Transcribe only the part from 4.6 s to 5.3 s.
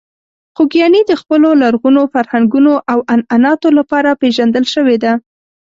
شوې ده.